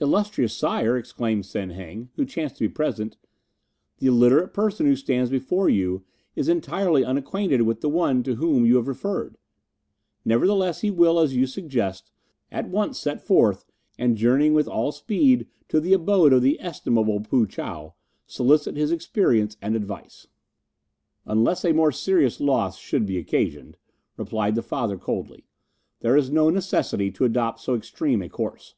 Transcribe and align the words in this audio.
"'Illustrious 0.00 0.52
sire,' 0.52 0.96
exclaimed 0.96 1.46
Sen 1.46 1.70
Heng, 1.70 2.08
who 2.16 2.24
chanced 2.26 2.56
to 2.56 2.64
be 2.64 2.68
present, 2.68 3.16
'the 3.98 4.08
illiterate 4.08 4.52
person 4.52 4.84
who 4.86 4.96
stands 4.96 5.30
before 5.30 5.68
you 5.68 6.04
is 6.34 6.48
entirely 6.48 7.04
unacquainted 7.04 7.62
with 7.62 7.80
the 7.80 7.88
one 7.88 8.24
to 8.24 8.34
whom 8.34 8.66
you 8.66 8.74
have 8.74 8.88
referred; 8.88 9.38
nevertheless, 10.24 10.80
he 10.80 10.90
will, 10.90 11.20
as 11.20 11.36
you 11.36 11.46
suggest, 11.46 12.10
at 12.50 12.68
once 12.68 12.98
set 12.98 13.20
forth, 13.20 13.64
and 13.96 14.16
journeying 14.16 14.54
with 14.54 14.66
all 14.66 14.90
speed 14.90 15.46
to 15.68 15.78
the 15.78 15.92
abode 15.92 16.32
of 16.32 16.42
the 16.42 16.60
estimable 16.60 17.20
Poo 17.20 17.46
chow, 17.46 17.94
solicit 18.26 18.74
his 18.76 18.90
experience 18.90 19.56
and 19.62 19.76
advice.' 19.76 20.26
"'Unless 21.26 21.64
a 21.64 21.70
more 21.72 21.92
serious 21.92 22.40
loss 22.40 22.76
should 22.76 23.06
be 23.06 23.18
occasioned,' 23.18 23.76
replied 24.16 24.56
the 24.56 24.62
father 24.62 24.98
coldly, 24.98 25.44
'there 26.00 26.16
is 26.16 26.28
no 26.28 26.50
necessity 26.50 27.08
to 27.12 27.24
adopt 27.24 27.60
so 27.60 27.76
extreme 27.76 28.20
a 28.20 28.28
course. 28.28 28.74